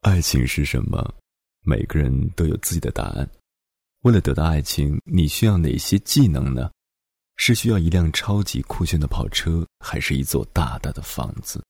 [0.00, 1.14] 爱情是什么？
[1.62, 3.30] 每个人都有自己的答案。
[4.00, 6.70] 为了得到爱情，你需要哪些技能呢？
[7.36, 11.62] 是需要一辆超级酷炫的跑车，还是一座大大的房子？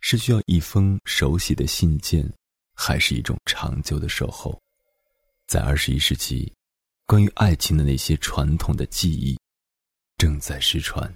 [0.00, 2.26] 是需要一封手写的信件，
[2.74, 4.58] 还是一种长久的守候？
[5.46, 6.50] 在二十一世纪，
[7.04, 9.38] 关于爱情的那些传统的记忆，
[10.16, 11.14] 正在失传。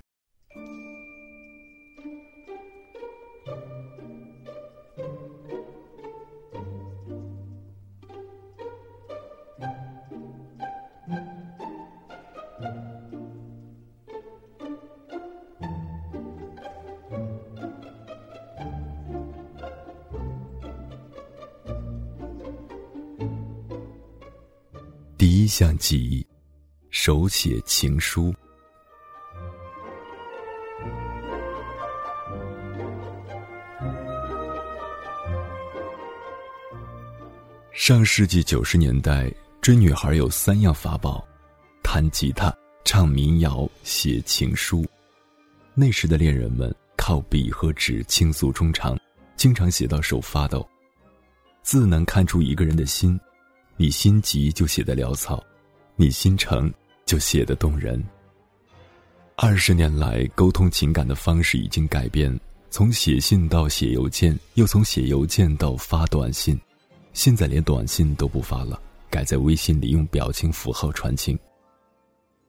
[25.48, 26.24] 项记忆，
[26.90, 28.32] 手写情书。
[37.72, 41.26] 上世纪九十年代，追女孩有三样法宝：
[41.82, 42.54] 弹吉他、
[42.84, 44.84] 唱民谣、写情书。
[45.74, 48.98] 那时的恋人们靠笔和纸倾诉衷肠，
[49.36, 50.68] 经常写到手发抖。
[51.62, 53.18] 字能看出一个人的心。
[53.80, 55.40] 你心急就写得潦草，
[55.94, 56.70] 你心诚
[57.06, 58.04] 就写得动人。
[59.36, 62.36] 二十年来，沟通情感的方式已经改变，
[62.70, 66.60] 从写信到写邮件，又从写邮件到发短信，
[67.12, 71.38] 现在连短信都不发了，改在微信里用表情符号传情。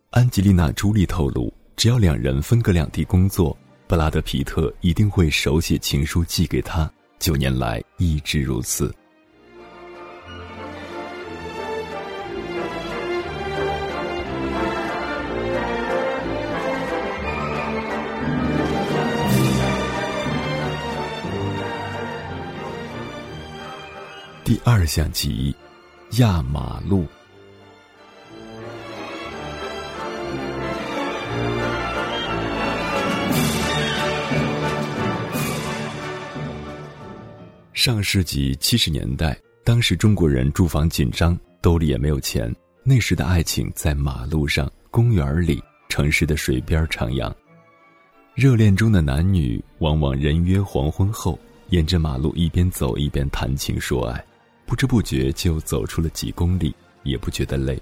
[0.10, 3.56] 安吉丽娜·朱莉透露，只要两人分隔两地工作，
[3.86, 8.92] 布拉德·皮特一定会手写情书寄给她，九年来一直如此。
[24.50, 25.56] 第二项记忆，
[26.20, 27.06] 压马路。
[37.74, 42.52] 上世纪七十年代，当时中国人住房紧张，兜里也没有钱。
[42.84, 47.32] 那时的爱情在马路上、公园里、城市的水边徜徉。
[48.34, 51.38] 热恋中的男女往往人约黄昏后，
[51.68, 54.26] 沿着马路一边走一边谈情说爱。
[54.70, 57.82] 不知不觉就走出了几公里，也不觉得累，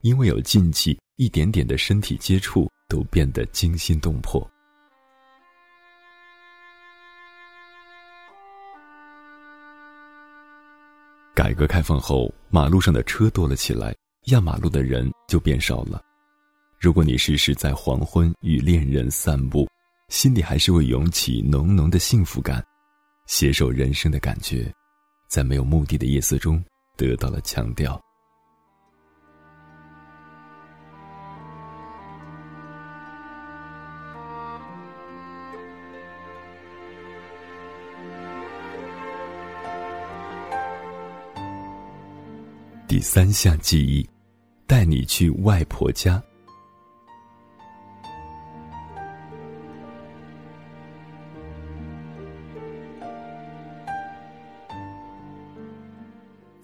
[0.00, 4.44] 因为有禁忌，一点点的身体接触都变得惊心动魄。
[11.36, 16.02] 改革开放后，马路上的车多了起来，压马路的人就变少了。
[16.80, 19.68] 如果你时时在黄昏与恋人散步，
[20.08, 22.60] 心里还是会涌起浓浓的幸福感，
[23.28, 24.68] 携手人生的感觉。
[25.28, 26.64] 在没有目的的夜色中，
[26.96, 28.00] 得到了强调。
[42.88, 44.08] 第三项记忆，
[44.66, 46.20] 带你去外婆家。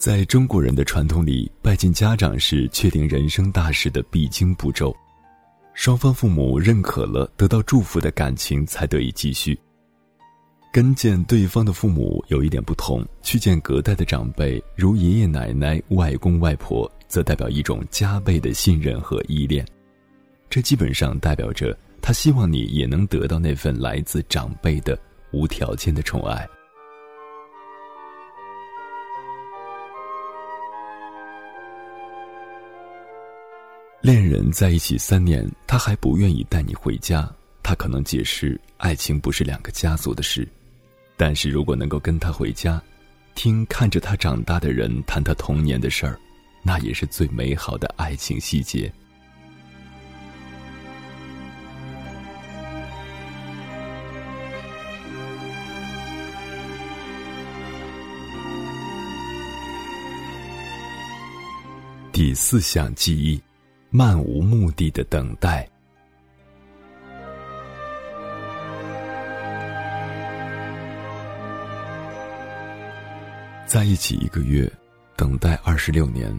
[0.04, 4.94] 在中国人的传统里，拜见家长是确定人生大事的必经步骤，
[5.72, 9.59] 双方父母认可了，得到祝福的感情才得以继续。
[10.70, 19.66] 跟见对方的父母有一点不同，去见隔代的长辈，如爷爷奶奶、外公外婆，则代表一种加倍的信任和依恋，
[20.50, 24.98] 这基本上代表着他希望你也能得到那份来自长辈的
[25.32, 26.47] 无条件的宠爱。
[34.04, 37.26] 恋人在一起三年，他还不愿意带你回家。
[37.62, 40.47] 他可能解释，爱情不是两个家族的事。
[41.16, 42.78] 但是如果能够跟他回家，
[43.34, 46.21] 听看着他长大的人谈他童年的事儿，
[46.62, 48.92] 那也是最美好的爱情细节。
[62.12, 63.41] 第四项记忆。
[63.97, 65.71] 漫无目的的等待，
[73.65, 74.69] 在一起一个月，
[75.15, 76.37] 等待二十六年，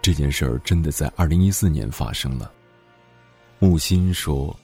[0.00, 2.50] 这件事儿真的在二零一四年发生了。
[3.58, 4.58] 木心说：“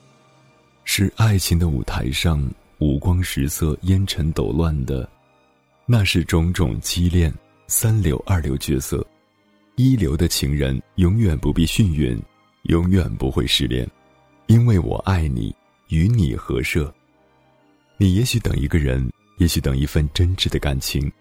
[0.85, 2.43] 是爱情的舞台上
[2.79, 5.07] 五光十色、烟尘抖乱的，
[5.85, 7.31] 那是种种畸恋，
[7.67, 9.07] 三流二流角色，
[9.79, 12.19] 一流的情人永远不必幸运，
[12.63, 13.87] 永远不会失恋，
[14.47, 15.55] 因为我爱你，
[15.89, 16.93] 与你合设。
[17.99, 19.07] 你也许等一个人，
[19.37, 21.13] 也许等一份真挚的感情，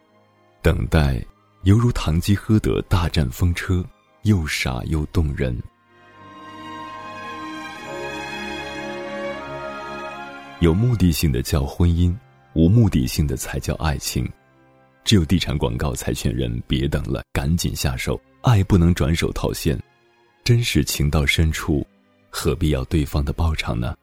[0.61, 1.21] 等待
[1.63, 3.85] 犹如堂吉诃德大战风车，
[4.21, 5.61] 又傻又动人。
[10.61, 12.15] 有目的性的叫婚姻，
[12.53, 14.25] 无目的性的才叫爱情。
[15.03, 18.17] 只有地产广告才劝人别等了，赶紧下手。
[18.45, 19.75] 爱不能转手套现，
[20.43, 21.83] 真是情到深处，
[22.29, 23.95] 何必要对方的报偿呢？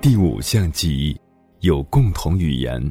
[0.00, 1.20] 第五项记忆，
[1.60, 2.82] 有共同语言。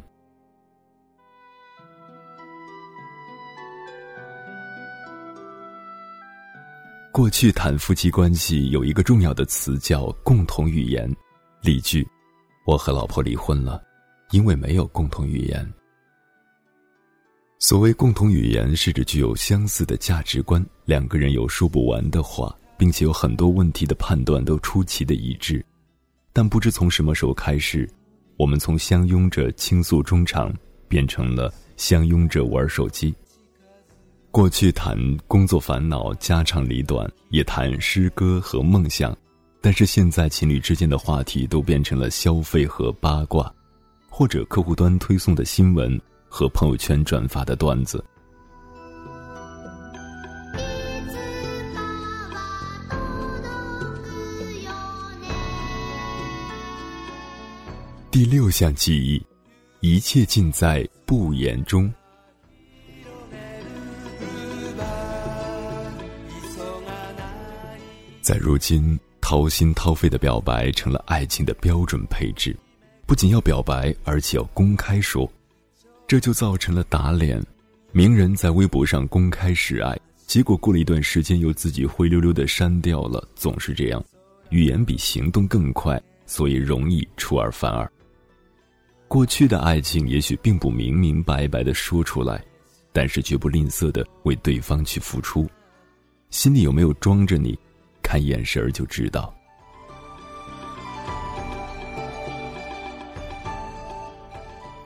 [7.20, 11.14] 过去谈夫妻关系有一个重要的词叫共同语言。
[11.62, 12.08] 例句：
[12.66, 13.84] 我和老婆离婚了，
[14.32, 15.74] 因为没有共同语言。
[17.60, 25.62] 所谓共同语言，是指具有相似的价值观，两个人有说不完的话，并且有很多问题的判断都出奇的一致。
[26.32, 27.86] 但不知从什么时候开始，
[28.38, 30.56] 我们从相拥着倾诉衷肠，
[30.88, 33.14] 变成了相拥着玩手机。
[34.32, 34.96] 过去谈
[35.28, 39.16] 工作烦恼、家长里短，也谈诗歌和梦想，
[39.60, 43.52] 但是现在情侣之间的话题都变成了消费和八卦，
[44.08, 46.00] 或者客户端推送的新闻
[46.30, 48.06] 和朋友圈转发的段子。
[58.12, 59.26] 第六项记忆，
[59.80, 61.92] 一切尽在不言中。
[68.30, 72.56] 在如今，掏心掏肺的表白成了爱情的标准配置，
[73.08, 75.28] 不仅要表白，而且要公开说，
[76.06, 77.44] 这就造成了打脸。
[77.92, 84.00] 名人在微博上公开示爱，结果过了一段时间又自己灰溜溜的删掉了，总是这样，
[84.52, 87.92] 语言比行动更快，所以容易出尔反尔。
[89.08, 92.46] 过去的爱情也许并不明明白白的说出来，
[92.94, 95.50] 但是绝不吝啬的为对方去付出，
[96.30, 97.58] 心里有没有装着你，
[98.10, 99.32] 看眼神儿就知道。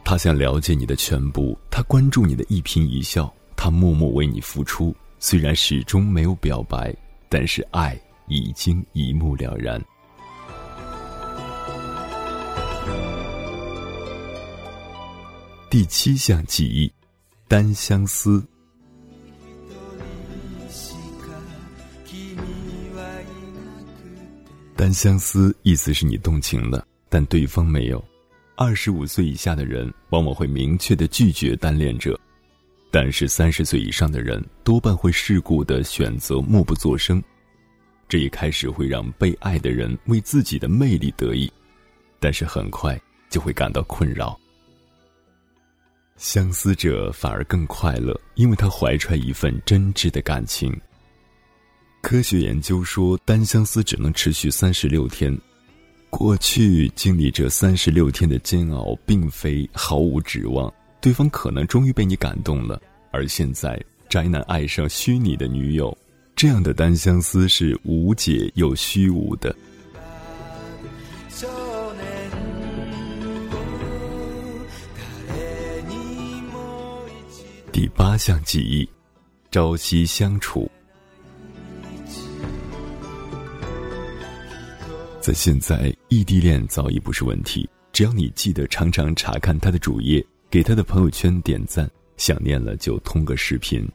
[0.04, 6.94] 他想了解你的全部，他关注你的一颦一笑，他默默为你付出，虽然始终没有表白，
[7.30, 7.98] 但是爱
[8.28, 9.82] 已经一目了然。
[15.70, 16.92] 第七项记忆，
[17.48, 18.46] 单相思。
[24.84, 28.04] 单相思意思是你动情了，但对方没有。
[28.58, 32.20] 二十五岁以下的人往往会明确的拒绝单恋者，
[32.92, 37.24] 但是三十岁以上的人多半会世故的选择默不作声。
[38.10, 41.50] 这一开始会让被爱的人为自己的魅力得意，
[42.20, 43.00] 但是很快
[43.30, 44.38] 就会感到困扰。
[46.18, 50.78] 相思者反而更快乐，因为他怀揣一份真挚的感情。
[52.04, 55.36] 科学研究说，单相思只能持续三十六天。
[56.10, 62.80] 过去经历这三十六天的煎熬，并非毫无指望，对方可能终于被你感动了。
[63.12, 65.98] 而现在，宅男爱上虚拟的女友，
[66.36, 69.56] 这样的单相思是无解又虚无的。
[77.72, 78.88] 第八项记忆，
[79.50, 80.70] 朝夕相处。
[85.24, 93.88] 在现在，异地恋早已不是问题，只要你记得常常查看他的主页，给他的朋友圈点赞，想念了就通个视频。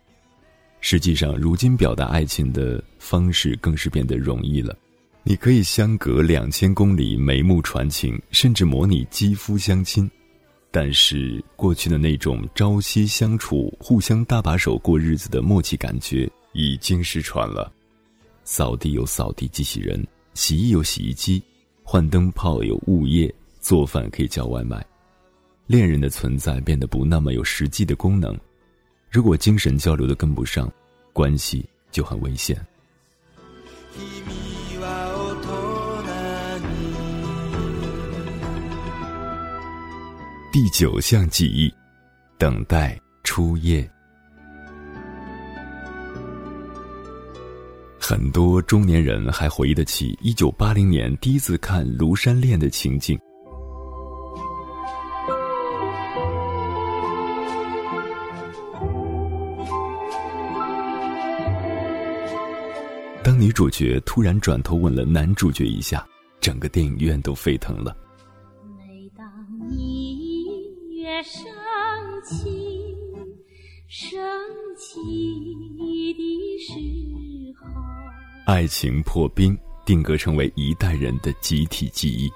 [0.80, 4.74] 实际上，如今表达爱情的方式更是变得容易了，
[5.22, 10.10] 你可以相隔两千公里眉目传情，甚至模拟肌肤相亲。
[10.70, 17.70] 但是过去的那种朝夕相处、互相搭把手过日子的默契感觉已经失传了。
[18.44, 20.02] 扫地有扫地机器人，
[20.38, 21.42] 洗衣有洗衣机，
[21.82, 24.86] 换灯泡有物业，做饭可以叫外卖。
[25.66, 28.38] 恋人的存在变得不那么有实际的功能。
[29.10, 30.72] 如果精神交流的跟不上，
[31.12, 32.56] 关系就很危险。
[40.52, 41.68] 第九项记忆，
[42.38, 43.90] 等待初夜。
[48.10, 53.18] 很多中年人还回忆得起一九八零年第一次看《庐山恋》的情景。
[63.22, 66.02] 当女主角突然转头吻了男主角一下，
[66.40, 67.94] 整个电影院都沸腾了。
[68.78, 69.28] 每当
[69.68, 70.16] 你
[70.96, 71.44] 越升
[72.24, 72.96] 起，
[73.86, 74.18] 升
[74.78, 74.98] 起
[76.14, 76.72] 的时，
[78.48, 82.30] 爱情破冰，定格成为一代人的集体记忆。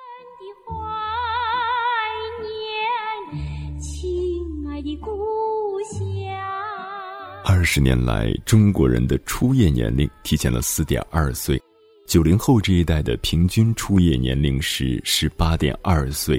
[7.47, 11.59] 二十年来，中国人的初夜年龄提前了四点二岁，
[12.07, 16.39] 九零后这一代的平均初夜年龄是十八点二岁，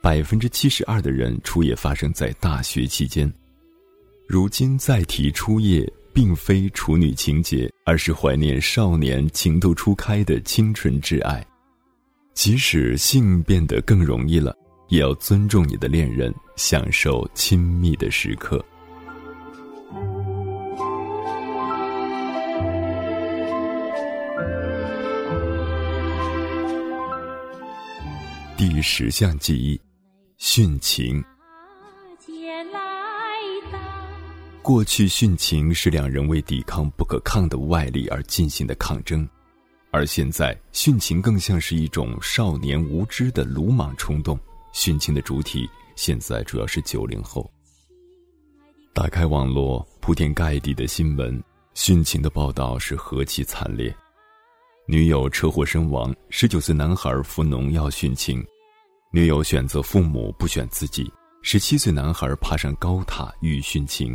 [0.00, 3.30] 百分之七十二的人初夜发生在大学期间。
[4.26, 11.44] 如今再提初夜，并非处女情节，而是怀念少年情窦初开的清纯挚爱。
[12.32, 14.56] 即使性变得更容易了，
[14.88, 18.64] 也要尊重你的恋人，享受亲密的时刻。
[28.56, 29.80] 第十项记忆，
[30.38, 31.22] 殉情。
[34.70, 39.28] 过去殉情是两人为抵抗不可抗的外力而进行的抗争，
[39.90, 44.38] 而现在殉情更像是一种少年无知的鲁莽冲动。
[44.72, 47.50] 殉情的主体现在主要是九零后。
[48.94, 51.42] 打开网络，铺天盖地的新闻，
[51.74, 53.92] 殉情的报道是何其惨烈。
[54.86, 58.40] 女友车祸身亡，十九岁男孩服农药殉情；
[59.12, 61.12] 女友选择父母不选自己，
[61.42, 64.14] 十七岁男孩爬上高塔欲殉情；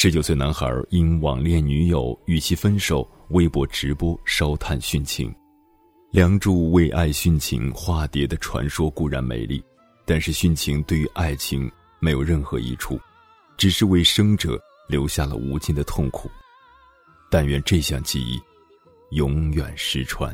[0.00, 5.34] 十九岁男孩因网恋女友与其分手，微博直播烧炭殉情。
[6.12, 9.60] 梁祝为爱殉情化蝶的传说固然美丽，
[10.06, 12.96] 但是殉情对于爱情没有任何益处，
[13.56, 14.56] 只是为生者
[14.88, 16.30] 留下了无尽的痛苦。
[17.28, 18.40] 但愿这项记忆。
[19.10, 20.32] 永远失传。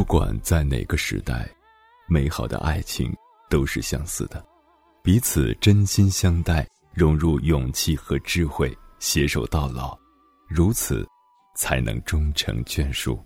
[0.00, 1.46] 不管在哪个时代，
[2.08, 3.14] 美好的爱情
[3.50, 4.42] 都是相似的，
[5.02, 9.94] 彼此真心相待，融入勇气和智慧，携手到老，
[10.48, 11.06] 如此。
[11.54, 13.22] 才能终成眷属。